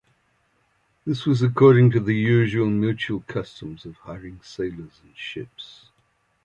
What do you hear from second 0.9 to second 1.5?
This was